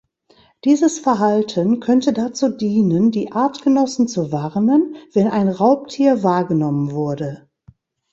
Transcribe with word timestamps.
Dieses 0.65 0.97
Verhalten 0.97 1.79
könnte 1.79 2.11
dazu 2.11 2.49
dienen, 2.49 3.11
die 3.11 3.31
Artgenossen 3.33 4.07
zu 4.07 4.31
warnen, 4.31 4.95
wenn 5.13 5.27
ein 5.27 5.47
Raubtier 5.47 6.23
wahrgenommen 6.23 6.89
wurde. 6.91 7.47